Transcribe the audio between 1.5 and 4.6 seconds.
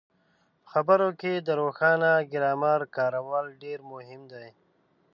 روښانه ګرامر کارول ډېر مهم دي.